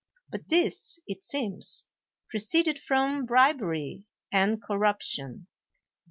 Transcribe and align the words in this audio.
But 0.31 0.49
this, 0.49 0.97
it 1.05 1.21
seems, 1.21 1.85
proceeded 2.27 2.79
from 2.79 3.23
bribery 3.23 4.03
and 4.31 4.59
corruption. 4.59 5.45